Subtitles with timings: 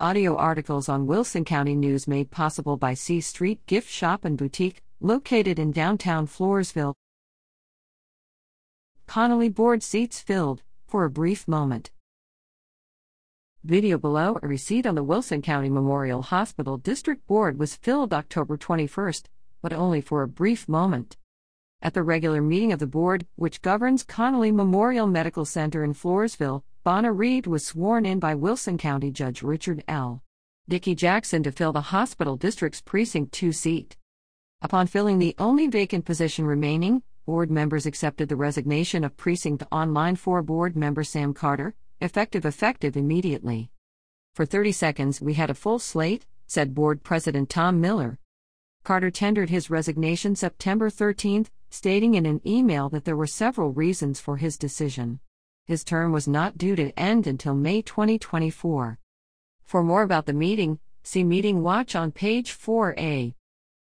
[0.00, 4.82] Audio articles on Wilson County News made possible by C Street Gift Shop and Boutique,
[5.00, 6.94] located in downtown Floresville.
[9.06, 11.92] Connally board seats filled, for a brief moment.
[13.62, 18.56] Video below a receipt on the Wilson County Memorial Hospital District Board was filled October
[18.56, 19.26] 21st,
[19.62, 21.16] but only for a brief moment.
[21.84, 26.62] At the regular meeting of the board, which governs Connally Memorial Medical Center in Floresville,
[26.82, 30.22] Bonna Reed was sworn in by Wilson County Judge Richard L.
[30.66, 33.98] Dickey Jackson to fill the hospital district's precinct 2 seat.
[34.62, 40.16] Upon filling the only vacant position remaining, board members accepted the resignation of precinct online
[40.16, 43.70] 4 board member Sam Carter, effective effective immediately.
[44.34, 48.18] For 30 seconds we had a full slate, said board president Tom Miller.
[48.84, 54.20] Carter tendered his resignation September 13, stating in an email that there were several reasons
[54.20, 55.18] for his decision.
[55.66, 58.98] His term was not due to end until May 2024.
[59.64, 63.34] For more about the meeting, see Meeting Watch on page 4A.